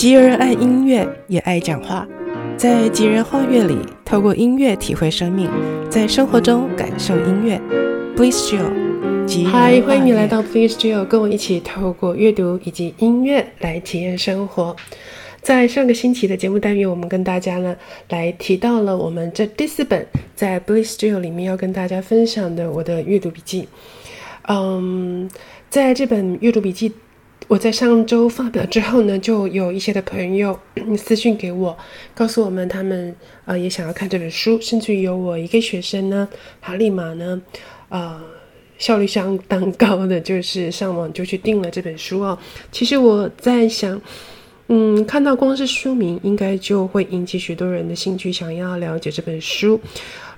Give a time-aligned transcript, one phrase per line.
[0.00, 2.08] 吉儿爱音乐，也爱讲话。
[2.56, 5.46] 在吉人话乐里，透过音乐体会生命，
[5.90, 7.60] 在生活中感受音乐。
[8.16, 14.74] Bliss Jill，嗨，欢迎你来到 Bliss Jill，跟我一起透过阅读以及音乐来体验生活。
[15.42, 17.76] 在上个星期的节目单元，我们跟大家呢
[18.08, 23.68] 来提到了我们这第四本在 Bliss Jill 里面要跟大家分享的我的阅读笔记。
[24.48, 25.28] 嗯，
[25.68, 26.90] 在这本阅读笔记。
[27.50, 30.56] 我在上周发表之后呢，就有一些的朋友
[30.96, 31.76] 私信给我，
[32.14, 33.12] 告诉我们他们
[33.44, 36.28] 呃也想要看这本书，甚至于有我一个学生呢，
[36.60, 37.42] 他立马呢，
[37.88, 38.22] 呃
[38.78, 42.38] 效率相当高的，就是上网就去订了这本书哦。
[42.70, 44.00] 其实我在想，
[44.68, 49.80] 嗯，看到光是书名，应该就会引起许多人的兴趣，想要了解这本书。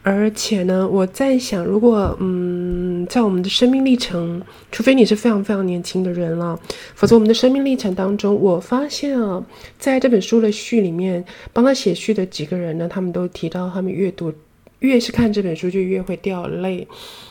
[0.05, 6.59] 而且呢，我在想，如果嗯，在我们的生命历程，除非你是非常非常年轻的人了，
[6.95, 9.45] 否则我们的生命历程当中，我发现啊，
[9.79, 14.33] 在这本书的序里面，帮他写序的几个人呢，他们都提到，他们阅读
[14.81, 16.87] 越是看这本书，就越会掉泪。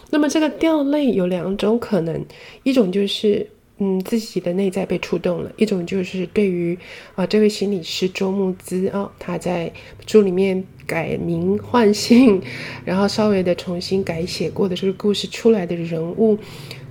[0.09, 2.25] 那么这个掉泪有两种可能，
[2.63, 3.47] 一种就是。
[3.83, 5.51] 嗯，自己的内在被触动了。
[5.57, 6.77] 一种就是对于
[7.15, 9.73] 啊，这位心理师周慕姿啊、他在
[10.05, 12.39] 书里面改名换姓，
[12.85, 16.37] 然后稍微的重新改写过的这个故事出来的人物，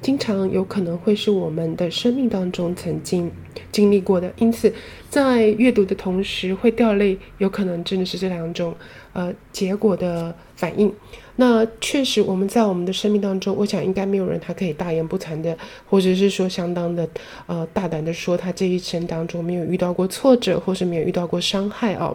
[0.02, 3.30] 经常有可能会是我们的生命当中曾经
[3.70, 4.32] 经历过的。
[4.38, 4.75] 因此，
[5.08, 8.75] 在阅读的同时会掉泪，有可能真的是这两种
[9.12, 10.92] 呃结果的反应。
[11.36, 15.56] 那确实，我们在我们的生命当中，我想应该没有人他可以大言不惭的，
[15.89, 17.08] 或者是说相当的，
[17.47, 22.14] 呃，大胆的说他这一生当中没有遇到过挫折，或是没有遇到过伤害哦。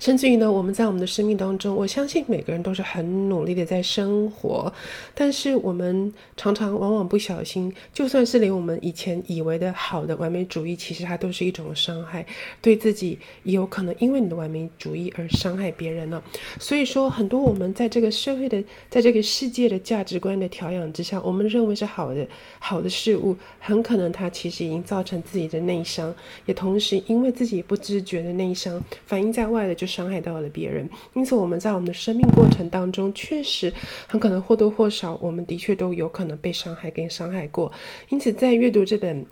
[0.00, 4.72] 甚至于呢，我们在我们的生命当中，我相信每个人都是很努力的在生活，
[5.14, 12.24] 但是我们常常往往不小心，就算是连我们以前以为的好的完美主义，其实它都是一种伤害，
[12.62, 16.22] 对自己也有可能因为你的完美主义而伤害别人了。
[16.58, 22.26] 所以说，很多我们在这个社会的，在这个世界的价值观的调养之下，我们认为是好的
[22.58, 26.14] 好的事物，很可能它其实已经造成自己的内伤，
[26.46, 29.89] 也同时因为自己不自觉的内伤反映在外的就是。
[29.90, 33.72] 伤害到了别人，因此我们在我们的生命过程当中，确实
[34.06, 37.72] 很可能或多或少，我们的确都有可能被伤害跟伤害过。
[38.08, 39.26] 因此，在阅读这本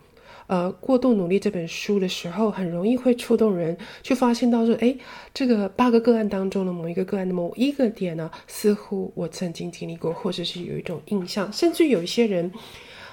[0.49, 4.95] 呃过度努力这本书的时候，很容易会触动人，去发现到说，哎，
[5.33, 12.53] 这个八个个案当中的某一个个案的某一个点呢，似乎我曾经经历过，或者是有一种印象，甚至有一些人，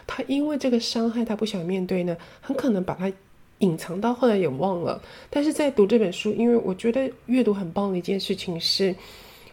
[0.07, 3.11] 他因为这个伤害，他不想面对呢，很可能把他。
[3.59, 8.93] 隐藏到后来也忘了，但是在读这本书，因为我觉得阅读很棒的一件事情是，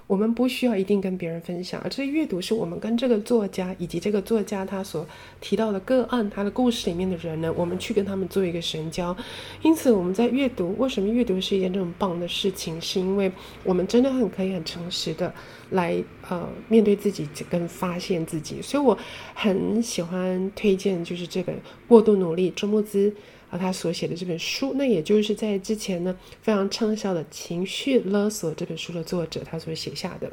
[0.08, 5.06] 我们不需要一定跟别人分享，而这阅读是我们跟这个作家以及这个作家他所
[5.40, 9.16] 提到的个案，他的故事里面的人呢，我们去跟他们做一个神交。
[9.62, 12.80] 因此，我们在阅读，为什么阅读是一件这么棒的事情？
[12.80, 13.30] 是因为
[13.62, 15.32] 我们真的很可以很诚实的
[15.70, 18.60] 来呃面对自己跟发现自己。
[18.60, 18.98] 所以我
[19.32, 23.14] 很喜欢推荐，就是这本过度努力，周慕之。
[23.52, 30.32] 啊，他所写的这本书，那也就是在之前呢非常畅销的《情绪勒索》这本书的作者他所写下的。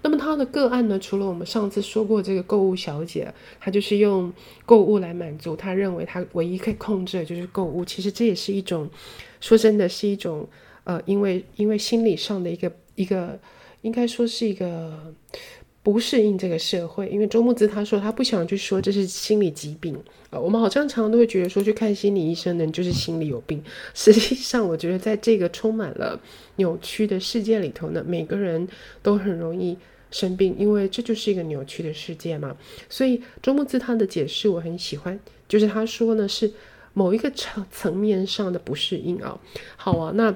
[0.00, 3.30] 那么他的个案呢，除了我们上次说过这个购物小姐，
[3.60, 4.32] 她就是用
[4.64, 7.84] 购物来满足，他认为他唯一可以控制的就是购物。
[7.84, 8.88] 其实这也是一种，
[9.40, 10.48] 说真的是一种，
[10.84, 13.38] 呃，因为因为心理上的一个一个，
[13.82, 15.14] 应该说是一个。
[15.84, 19.94] 不适应这个社会，因为周木子他说他不想去说这是心理疾病
[20.30, 20.40] 啊。
[20.40, 23.62] 我们好像常常都会觉得说去看心理医生的人就是心理有病。
[23.92, 26.18] 实际上，我觉得在这个充满了
[26.56, 28.66] 扭曲的世界里头呢，每个人
[29.02, 29.76] 都很容易
[30.10, 32.56] 生病，因为这就是一个扭曲的世界嘛。
[32.88, 36.50] 所以周木子他的解释我很喜欢，就是他说呢是
[36.94, 39.38] 某一个层层面上的不适应啊。
[39.76, 40.34] 好啊，那。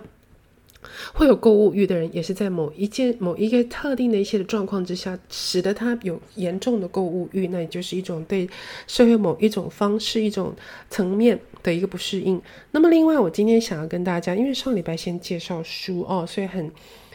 [1.13, 8.49] 会有购物欲的人，也是在某一件、某一个特定的一些的状况之下，使得他有严重的购物欲，那也就是一种对
[8.87, 10.55] 社会某一种方式、一种
[10.91, 12.41] 层面的一个不适应。
[12.71, 16.71] 那么，另外，我今天想要跟大家，因为上礼拜先介绍书哦，所以很。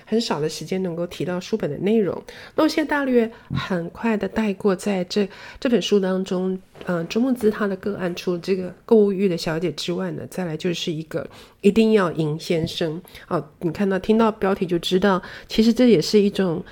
[0.06, 2.22] 很少的时间能够提到书本的内容，
[2.56, 5.28] 那我现在大略很快的带过，在这
[5.60, 6.54] 这本书当中，
[6.86, 11.28] 嗯、呃，周木姿他的个案，除了这个购物欲的小姐之外呢，再来就是一个
[11.62, 13.02] 一定要赢先生。
[13.28, 16.64] 哦，你看到听到标题就知道，其实这也是一种，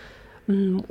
[0.48, 0.82] 嗯，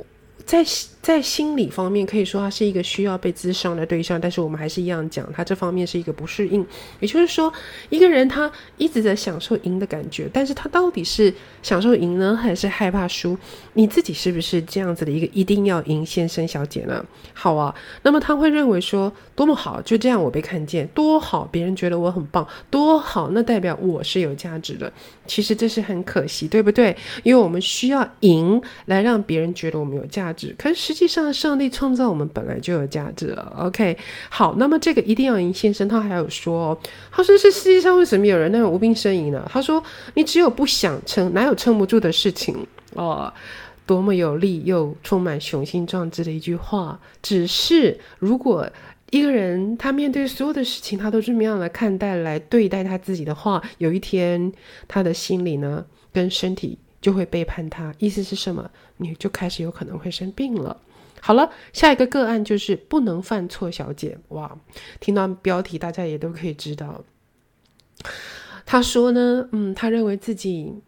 [0.45, 0.63] 在
[1.01, 6.65] 在心理方面，可以说他是一个需要被咨商的对象，但是我们还是一样讲，他这方面是一个不适应。
[6.99, 7.51] 也就是说，
[7.89, 11.33] 一个人他一直在享受赢的感觉，但是他到底是
[11.63, 13.37] 享受赢呢，还是害怕输？
[13.73, 17.03] 你自己是不是这样子的一个一定要赢先生小姐呢？
[17.33, 17.73] 好啊，
[18.03, 24.91] 那么他会认为说，多么好，就这样我被看见，多好，别人觉得我很棒，多好，那代表我是有价值的。
[25.25, 26.95] 其实这是很可惜，对不对？
[27.23, 33.53] 因为我们需要赢来让别人觉得我们有价值，可是实际上，上帝创造我们本来就有价值了。
[33.57, 33.97] OK，
[34.29, 36.79] 好，那么这个一定要赢先生，他还有说，
[37.11, 39.45] 他说是世界上为什么有人那种无病呻吟呢？
[39.51, 39.83] 他说，
[40.13, 42.55] 你只有不想撑，哪有撑不住的事情
[42.93, 43.31] 哦？
[43.85, 46.99] 多么有力又充满雄心壮志的一句话。
[47.21, 48.69] 只是如果
[49.09, 54.51] 一个人他面对所有的事情，他都这么样来看待、来对待他自己的话，有一天
[54.87, 56.77] 他的心里呢，跟身体。
[57.01, 58.69] 就会背叛他，意思是什么？
[59.01, 60.77] 你就开始有可能会生病了。
[61.19, 64.17] 好了，下一个个案就是不能犯错小姐。
[64.29, 64.57] 哇，
[65.01, 67.03] 听到标题大家也都可以知道。
[68.65, 70.81] 他说呢，嗯，他认为自己。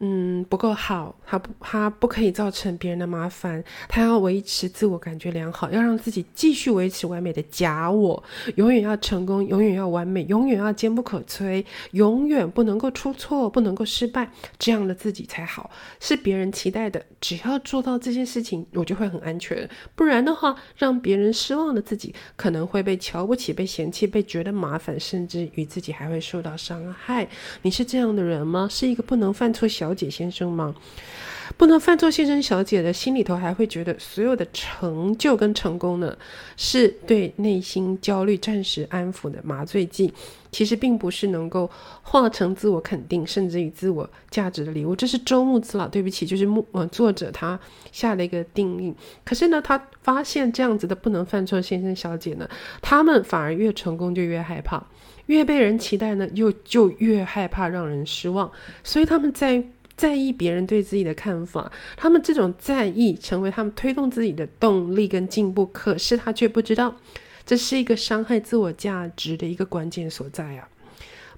[0.00, 3.64] 嗯，不够好，他不，他不可以造成别人的麻烦。
[3.88, 8.22] 他要维持自我感觉良好，要让自己继续维持完美的假我，
[8.54, 15.68] 永远要成功，永远要完美，永远要坚不可摧，永远不能够出错，不能够失败，这样的自己才好，
[15.98, 17.04] 是别人期待的。
[17.20, 19.68] 只要做到这件事情，我就会很安全。
[19.96, 27.28] 不然的话，让别人失望的自己，可能会被瞧不起、被嫌弃、被觉得麻烦，甚至于自己还会受到伤害。
[27.62, 28.68] 你是这样的人吗？
[28.70, 29.87] 是一个不能犯错小。
[29.88, 30.74] 小姐先生吗？
[31.56, 36.14] 不能犯错，先生小姐的心里头还会觉得所有的成就跟成功呢，
[36.58, 40.12] 是对内心焦虑暂时安抚的麻醉剂，
[40.52, 41.70] 其实并不是能够
[42.02, 44.94] 化成自我肯定甚至于自我价值的礼物。
[44.94, 47.58] 这是周慕姿了，对不起，就是木呃作者他
[47.90, 48.92] 下了一个定义。
[49.24, 52.46] 可是呢，他发现这样子的不能犯错先生小姐呢，
[52.82, 54.86] 他们反而越成功就越害怕，
[55.26, 58.52] 越被人期待呢，又就越害怕让人失望，
[58.84, 59.64] 所以他们在。
[59.98, 66.94] 在意别人对自己的看法，他们这种在意成为他们推动自己的动力跟进步，可是他却不知道，
[67.44, 70.68] 这是一个伤害自我价值的一个关键所在啊！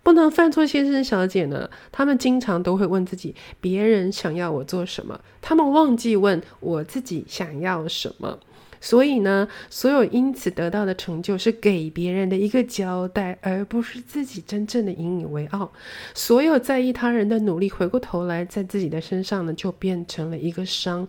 [0.02, 1.70] 不能犯错，先生小姐呢？
[1.90, 5.20] 他们经常都会问自己：别人想要我做什么？
[5.40, 8.38] 他们忘记问我自己想要什么。
[8.80, 15.70] 所以呢，所有因此得到的成就是给别人的一个交代，而不是自己真正的引以为傲。
[16.14, 21.06] 所有在意他人的努力，回过头来在自己的身上呢，就变成了一个伤。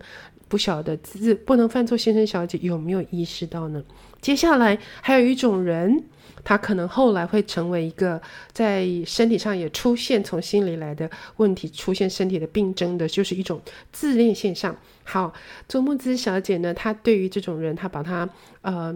[0.48, 3.82] 不晓得自不能犯错，先生小姐有没有意识到呢？
[4.20, 6.04] 接下来还有一种人。
[6.44, 8.20] 他可能后来会成为一个
[8.50, 13.60] 在身体上也出现从心里来的问题，出现身体的病症的，就是一种
[13.92, 14.76] 自恋现象。
[15.04, 15.32] 好，
[15.68, 18.28] 周木子小姐呢，她对于这种人，她把她
[18.62, 18.94] 呃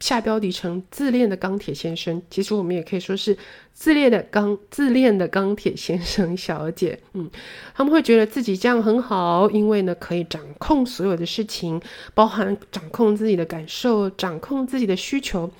[0.00, 2.20] 下标题成自恋的钢铁先生。
[2.28, 3.36] 其实我们也可以说是
[3.72, 6.98] 自恋的钢自恋的钢铁先生小姐。
[7.12, 7.30] 嗯，
[7.74, 11.80] 他们会觉得自己这样很好，因为呢可以掌控所有的事情，
[12.14, 15.50] 包含掌控自己的感受，掌控自己的需求。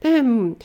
[0.00, 0.56] 但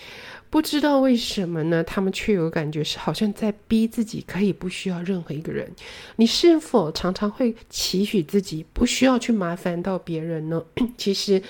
[0.49, 1.83] 不知道为什么呢？
[1.83, 5.69] 他们却有感觉是好像在逼自己可以不需要任何一个人。
[6.15, 10.63] 你是否常常会期许自己不需要去麻烦到别人呢？
[10.97, 11.41] 其实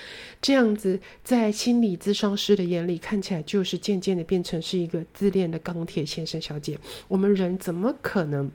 [0.41, 6.77] 这样子在心理咨商师的眼里看起来，就是渐渐的变成是一个自恋的钢铁先生小姐。
[7.07, 8.49] 我们人怎么可能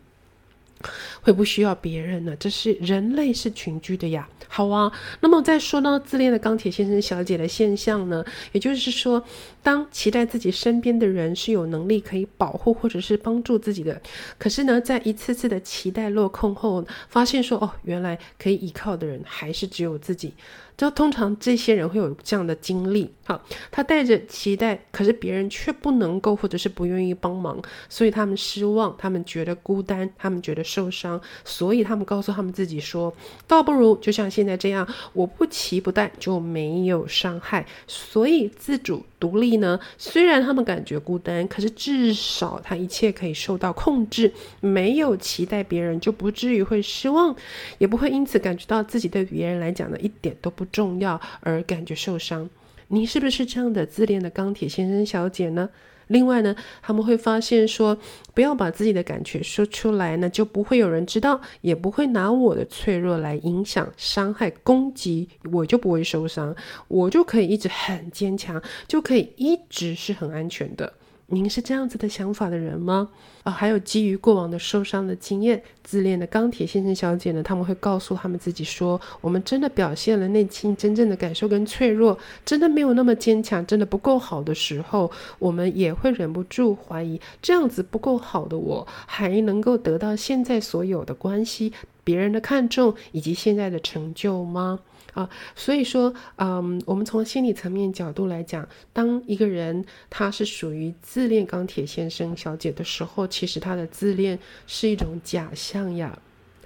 [1.21, 2.35] 会不需要别人呢？
[2.37, 4.29] 这是人类是群居的呀。
[4.49, 9.25] 好啊，那么再说到自恋的钢铁先生小姐的现象呢，也就是说，
[9.63, 13.99] 当期待自己身边的人是有能力可以保护或者是帮助自己的，
[14.37, 20.35] 可是呢，在一次次的期待落空后，发现说，哦，原来可以依靠的人还是只有自己。
[20.77, 33.15] 就通常这些人会有这样的经历，好，他带着期待，可是别人却不能够或者是不愿意帮忙，所以他们失望，他们觉得孤单，他们觉得受伤，所以他们告诉他们自己说，
[33.47, 47.37] 倒不如就像现在这样，我不期不待就没有伤害，所以自主独立呢，虽然他们感觉孤单，可是至少他一切可以受到控制，没有期待别人就不至于会失望，
[47.79, 50.67] 也不会因此感觉到自己对别人来讲呢一点都不。
[50.73, 52.49] 重要而感觉受伤，
[52.89, 55.69] 你是不是这样的自恋的钢铁先生小姐呢？
[56.09, 57.97] 另外呢，他们会发现说，
[58.35, 66.55] 不要把自己的感觉说出来那，就不会有人知道，也不会拿我的脆弱来影响、伤害、攻击，我就不会受伤，
[66.89, 70.93] 我就可以一直很坚强，就可以一直是很安全的。
[71.27, 73.09] 您是这样子的想法的人吗？
[73.43, 91.73] 啊，还有基于过往的受伤的经验，自恋的钢铁先生小姐呢，他们会告诉他们自己说：我们真的表现了内心真正的感受跟脆弱，真的没有那么坚强，真的不够好的时候，我们也会忍不住怀疑，这样子不够好的我，还能够得到现在所有的关系、
[92.05, 94.81] 别人的看重以及现在的成就吗？
[95.13, 106.19] 啊，所以说，嗯，我们从心理层面角度来讲，当一个人他是属于自恋钢铁先生小姐的时候，其实他的自恋是一种假象呀。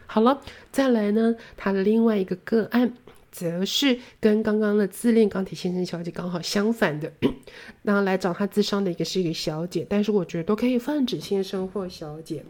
[0.06, 2.92] 好了，再来呢，他的另外一个个案，
[3.32, 7.12] 则是跟刚刚的自恋钢铁先生小姐刚好相反的。
[7.82, 12.44] 那来找他咨商的一个是一个小姐，但是我觉得都可以泛指先生或小姐。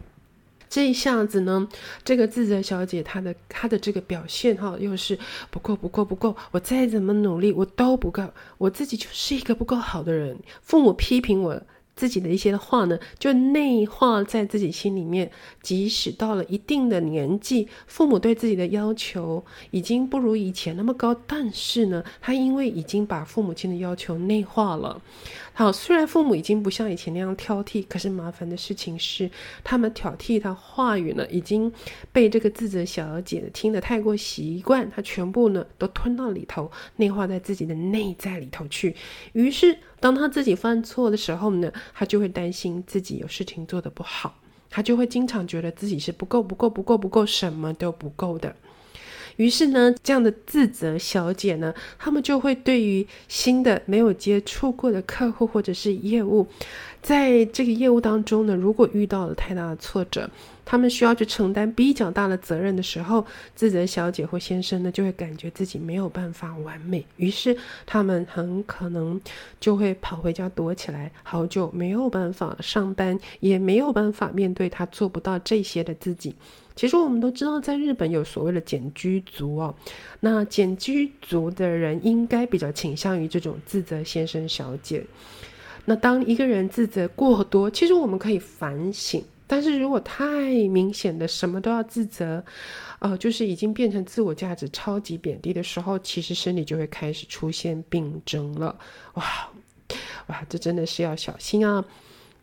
[0.77, 1.67] 这一下子呢，
[2.05, 5.19] 这个自责小姐她的她的这个表现哈，又是
[5.51, 8.29] 不够不够不够，我再怎么努力我都不够，
[8.59, 11.63] 我自己就是一个不够好的人，父母批评我。
[11.95, 15.31] 自己的一些的话呢，就内化在自己心里面。
[15.63, 25.01] 即使到了一定的年纪，父母对自己的要求已经不如以前那么高，但是呢，他因为已经把父母亲的要求内化了。
[25.59, 29.31] 好，虽然父母已经不像以前那样挑剔，可是麻烦的事情是，
[29.65, 31.73] 他们挑剔他话语呢，已经
[32.13, 38.95] 被这个自责小姐听得太过习惯，他全部呢都吞到里头，内化在自己的内在里头去。
[39.33, 48.55] 于是，当他自己犯错的时候呢，他就会担心自己有事情做得不好，他就会经常觉得自己是不够、不够、不够、不够，什么都不够的。
[49.37, 56.47] 于是呢，这样的自责小姐呢，他们就会对于新的没有接触过的客户或者是业务，
[57.03, 60.29] 在这个业务当中呢，如果遇到了太大的挫折，
[60.65, 63.25] 他们需要去承担比较大的责任的时候，
[63.55, 69.21] 自责小姐或先生呢，就会感觉自己没有办法完美，于是他们很可能
[69.61, 76.35] 就会跑回家躲起来，好久没有办法上班，也没有办法面对他做不到这些的自己。
[76.77, 79.75] 其实我们都知道，在日本有所谓的茧居族哦。
[80.21, 85.05] 那茧居族的人应该比较倾向于这种自责先生小姐。
[85.87, 89.25] 那当一个人自责过多，其实我们可以反省。
[89.49, 90.27] 但是如果太
[90.69, 92.45] 明显的什么都要自责，
[92.99, 98.77] 呃，就是已经变成自我价值超级贬低的时候，其实身体就会开始出现病症了。
[99.15, 99.25] 哇
[100.27, 101.85] 哇，这真的是要小心啊！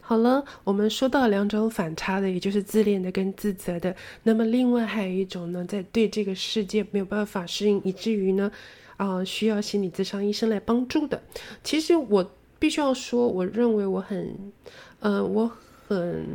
[0.06, 3.96] 好了，我们说到两种反差的，也就是自恋的跟自责的。
[4.24, 8.52] 那么另外还有一种呢，在对这个世界没有办法适应，以至于呢，
[8.98, 11.22] 啊、需要心理咨商医生来帮助的。
[11.64, 14.38] 其实我必须要说，我认为我很，
[15.00, 15.50] 呃，我
[15.88, 16.28] 很，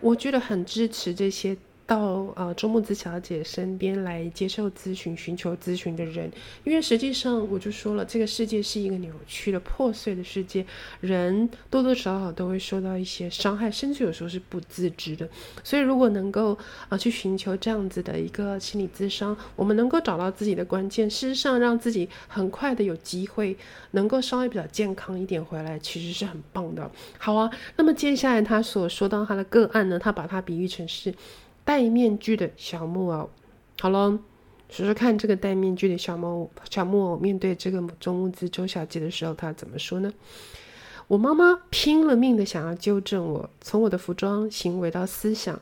[0.00, 1.54] 我觉得很支持这些。
[1.86, 6.28] 到呃周木子小姐身边来接受咨询、寻求咨询的人，
[6.64, 10.66] 因为实际上我就说了，这个世界是一个扭曲的、破碎的世界，
[11.00, 15.28] 人多多少少都会受到一些伤害，甚至有时候是不自知的。
[15.62, 23.56] 所以，如果能够啊、去寻求这样子的一个心理咨商，我们能够找到自己的关键，事实上让自己很快的有机会
[23.92, 26.90] 能够稍微比较健康一点回来，其实是很棒的。
[27.16, 31.14] 好啊，那么接下来他所说到他的个案呢，他把它比喻成是。
[31.66, 33.28] 戴面具的小木偶，
[33.80, 34.16] 好了，
[34.70, 40.12] 说说看，这个戴面具的小木偶，小木偶面对这个周慕姿周小姐的时候，她怎么说呢？
[41.08, 45.60] 我妈妈拼了命的想要纠正我，从我的服装、行为到思想，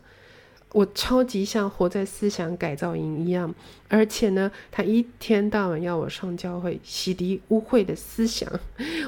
[0.72, 3.54] 我超级像活在思想改造营一样，
[3.88, 8.52] 而且呢，她一天到晚要我上教会洗涤污秽的思想，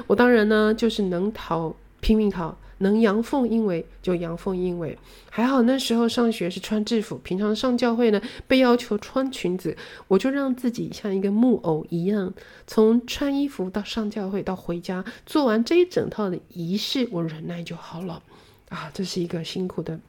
[0.07, 2.57] 我当然呢就是能逃拼命逃。
[2.79, 4.97] 能阳奉阴违就阳奉阴违，
[5.31, 9.75] 还好那时候上学是穿制服，平常上教会呢被要求穿裙子，
[10.07, 12.33] 我就让自己像一个木偶一样，
[12.67, 18.21] 从穿衣服到上教会到回家，做完这一整套的仪式，我忍耐就好了。
[18.69, 19.99] 啊，这是一个辛苦的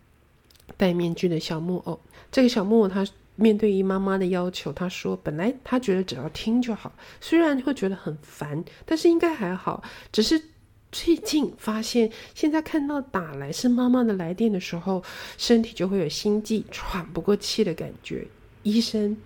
[0.77, 1.99] 戴面具的小木偶。
[2.31, 3.07] 这个小木偶他
[3.37, 9.83] 面对于妈妈的要求，他说本来他觉得只要听就好，虽然会觉得很烦，但是应该还好，
[10.13, 10.43] 只是。
[10.91, 15.03] 最近发现，现在看到打来是妈妈的来电的时候，
[15.37, 18.27] 身体就会有心悸、喘不过气的感觉。
[18.63, 19.17] 医生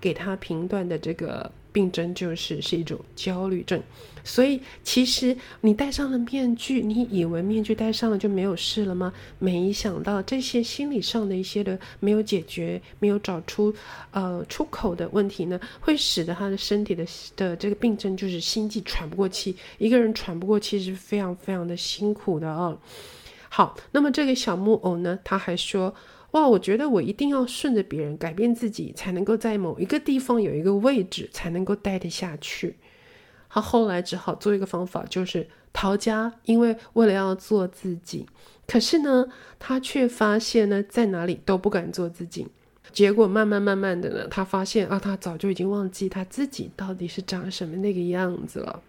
[0.00, 1.50] 给他评断的这个。
[1.76, 3.78] 病症就是是一种焦虑症，
[4.24, 9.12] 所以其实你戴上了面具，你以为面具戴上了就没有事了吗？
[9.38, 13.74] 没想到这些心理上的一些的没有解决、没有找出
[14.12, 17.04] 呃出口的问题呢，会使得他的身体的
[17.36, 19.54] 的这个病症就是心悸、喘不过气。
[19.76, 22.78] 一个人喘不过气是非常非常的辛苦的哦。
[23.50, 25.94] 好，那么这个小木偶呢，他还说。
[26.36, 32.76] 哇，我觉得我一定要顺着别人改变自己，才能够在某一个地方有一个位置，才能够待得下去。
[33.48, 38.26] 他后来只好做一个方法，就是逃家，因为为了要做自己。
[38.66, 39.28] 可是呢，
[39.58, 42.46] 他却发现呢，在哪里都不敢做自己。
[42.92, 48.82] 结果慢慢慢慢的呢，他发现啊，他早就已经忘记他自己到底是长什么那个样子了。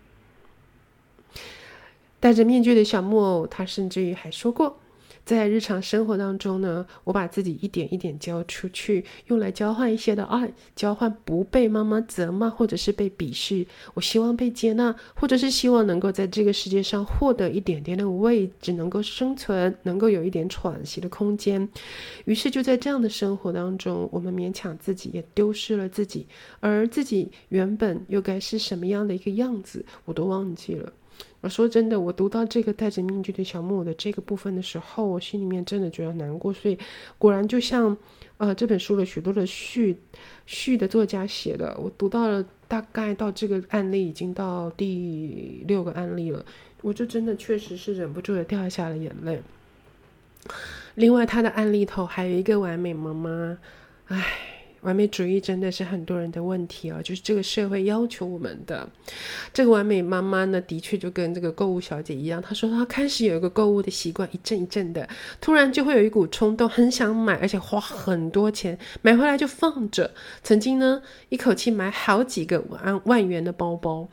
[2.19, 4.77] 戴着面具的小木偶，他甚至于还说过。
[5.27, 13.67] 在日常生活当中呢，我把自己一点一点交出去，用来交换一些的爱，交换不被妈妈责骂或者是被鄙视。
[13.93, 21.67] 我希望被接纳，或者是希望能够在这个世界上获得一点点的位置，能够生存，能够有一点喘息的空间。
[22.23, 26.25] 于是就在这样的生活当中，我们勉强自己，也丢失了自己，
[26.61, 30.93] 而自己原本又该是什么样的一个样子，我都忘记了。
[31.47, 36.51] 说真的，我读到这个戴着面具的小木偶的这个部分的时候，我心里面真的觉得难过。
[36.53, 36.77] 所以，
[37.17, 37.95] 果然就像，
[38.37, 39.97] 呃，这本书的许多的序
[40.45, 46.45] 序的作家写的，我读到了大概到这个案例已经到第六个案例了，
[46.81, 49.41] 我就真的确实是忍不住的掉下了眼泪。
[50.95, 53.57] 另外，他的案例头还有一个完美妈妈，
[54.07, 54.46] 唉。
[54.81, 58.87] 完美主义真的是很多人的问题啊，就是这个社会要求我们的。
[59.53, 65.07] 这个完美妈妈呢，的确就跟这个购物小姐一样，她说她开始有一个购物的习惯，一阵一阵的，
[65.41, 70.11] 突然就会有一股冲动，很想买，而且花很多钱买回来就放着。
[70.43, 74.07] 曾经呢，一口气买好几个万万元的包包。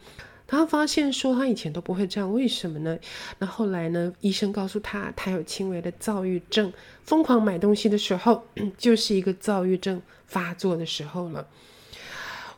[0.55, 2.99] 他发现说他以前都不会这样，为什么呢？
[3.39, 4.13] 那后来呢？
[4.21, 8.45] 医生告诉他，他有轻微的躁郁症，疯狂买东西的时候，
[8.79, 11.47] 就是一个躁郁症发作的时候了。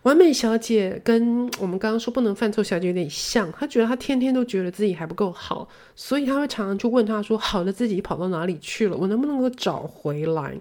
[0.07, 8.97] 完美小姐跟我们刚刚说不能犯错小姐有点像，她觉得她天天都觉得自己还不够好，所以她会常常去问她说：“好的自己跑到哪里去了？
[8.97, 10.57] 我能不能够找回来？”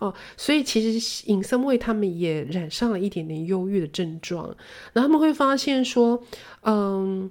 [0.00, 4.46] 哦，所以其实尹森为他们也染上了一点点忧郁的症状，
[4.94, 6.22] 然后他们会发现说
[6.64, 7.30] ：“嗯，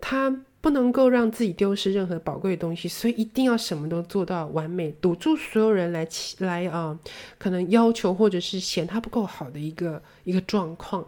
[0.00, 6.06] 他。”不能够让自己丢失任何宝贵的东西，所以一定要什么都做到完美，堵住所有人来
[6.38, 6.98] 来啊、
[7.38, 11.06] 可能要求或者是嫌他不够好的一个一个状况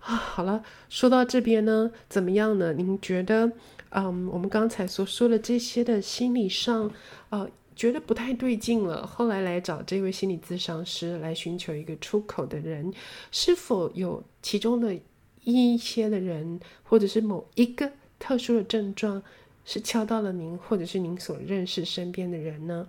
[0.00, 0.16] 啊。
[0.16, 2.72] 好了，说到这边呢，怎么样呢？
[2.72, 3.52] 您觉得，
[3.90, 6.90] 嗯，我们刚才所说的这些的心理上，
[7.30, 12.92] 呃，觉得不太对劲了，后来来找这位心理咨商师来寻求一个出口的人，
[13.30, 14.98] 是否有其中的
[15.44, 17.92] 一些的人，或者是某一个？
[18.26, 19.22] 特殊的症状
[19.66, 22.88] 是敲到了您，或者是您所认识身边的人呢？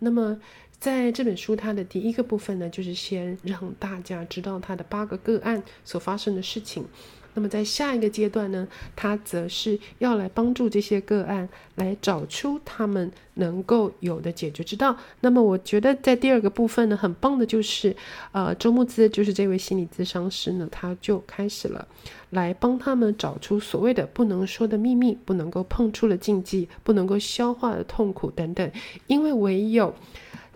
[0.00, 0.40] 那么，
[0.80, 6.88] 在这本书它的第一个部分呢，就是先让大家知道它的八个个案所发生的事情。
[7.34, 8.66] 那么在下一个阶段呢，
[8.96, 14.96] 他则是要来帮助这些个案来找出他们能够有的解决之道。
[15.20, 17.94] 那么我觉得在第二个部分呢，很棒的就是，
[18.32, 21.86] 呃，周慕姿就是这位心理咨商师呢，他就开始了
[22.30, 28.70] 来帮他们找出所谓的不能说的秘密、不能够碰触的禁忌、不能够消化的痛苦等等，
[29.06, 29.94] 因为唯有。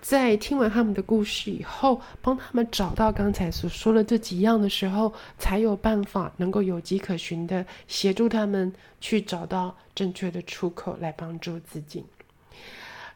[0.01, 12.05] 在听完他们的故事以后，帮他们找到刚才所说的这几样的时候，才有办法能够有迹可循的协助他们去找到正确的出口来帮助自己。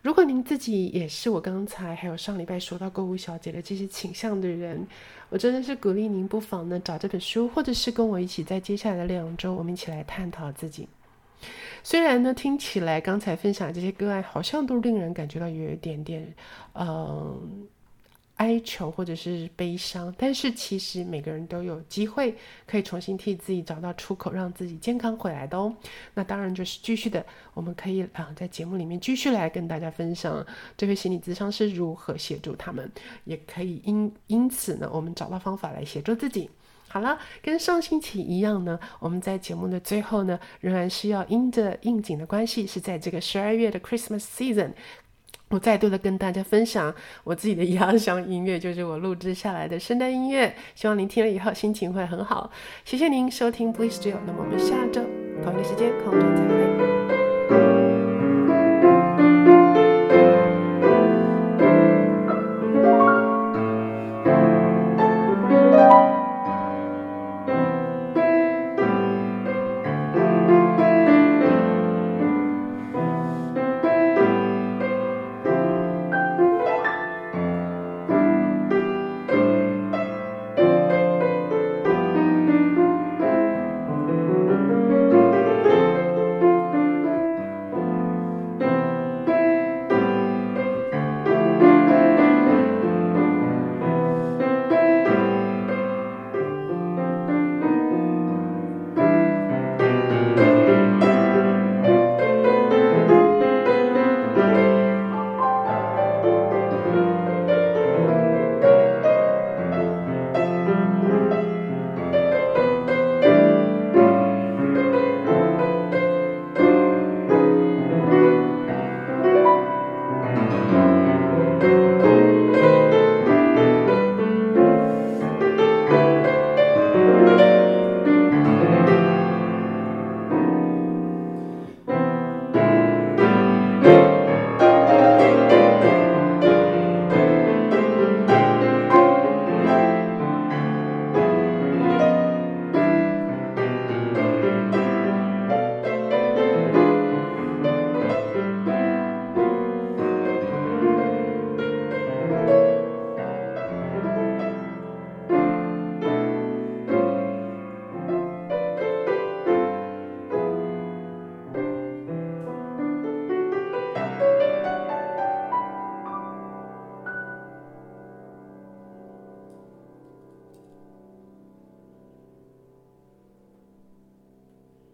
[0.03, 4.85] 如果您自己也是我刚才还有上礼拜说到购物小姐的这些倾向的人，
[5.29, 10.88] 我真的是鼓励您不妨呢找这本书，或者是跟我一起在接下来的两周，我们一起来探讨自己。
[11.85, 16.35] 虽然呢，听起来刚才分享这些个案好像都令人感觉到有一点点，
[16.75, 17.66] 嗯，
[18.37, 22.35] 哀求或者是悲伤，但是其实每个人都有机会
[22.66, 25.75] 可以重新替自己找到出口，让自己健康回来的哦。
[26.14, 30.45] 那当然就是继续的，我们可以啊，在节目里面继续来跟大家分享
[30.77, 32.90] 这位心理咨商师如何协助他们，
[33.25, 36.49] 也可以因因此呢，我们找到方法来协助自己。
[36.92, 44.72] 好了，跟上星期一样呢，我们在节目的最后呢，仍然是要因着应景的关系，是在这个十二月的 Christmas season，
[45.48, 52.50] 我再度的跟大家分享我自己的压箱音乐，就是我录制下来的圣诞音乐，希望您听了以后心情会很好。
[52.85, 55.00] 谢谢您收听 Bliss Radio，那么我们下周
[55.42, 57.02] 同一个时间空中再会。